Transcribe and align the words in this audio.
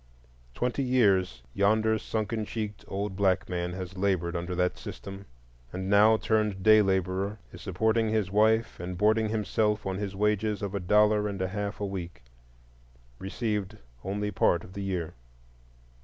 Twenty 0.55 0.81
years 0.81 1.43
yonder 1.53 1.99
sunken 1.99 2.43
cheeked, 2.43 2.83
old 2.87 3.15
black 3.15 3.47
man 3.47 3.73
has 3.73 3.95
labored 3.99 4.35
under 4.35 4.55
that 4.55 4.75
system, 4.79 5.27
and 5.71 5.91
now, 5.91 6.17
turned 6.17 6.63
day 6.63 6.81
laborer, 6.81 7.37
is 7.53 7.61
supporting 7.61 8.09
his 8.09 8.31
wife 8.31 8.79
and 8.79 8.97
boarding 8.97 9.29
himself 9.29 9.85
on 9.85 9.97
his 9.97 10.15
wages 10.15 10.63
of 10.63 10.73
a 10.73 10.79
dollar 10.79 11.27
and 11.27 11.39
a 11.39 11.49
half 11.49 11.79
a 11.79 11.85
week, 11.85 12.23
received 13.19 13.77
only 14.03 14.31
part 14.31 14.63
of 14.63 14.73
the 14.73 14.81
year. 14.81 15.13